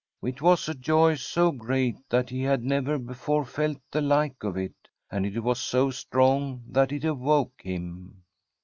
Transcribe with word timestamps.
It 0.23 0.41
was 0.41 0.67
a 0.67 0.73
joy 0.73 1.13
so 1.13 1.51
great 1.51 2.09
that 2.09 2.31
he 2.31 2.41
had 2.41 2.63
never 2.63 2.97
before 2.97 3.45
felt 3.45 3.77
the 3.91 4.01
like 4.01 4.43
of 4.43 4.57
it, 4.57 4.73
and 5.11 5.27
it 5.27 5.41
was 5.43 5.59
so 5.61 5.91
strong 5.91 6.63
that 6.69 6.91
it 6.91 7.03
awoke 7.05 7.61
him. 7.63 8.23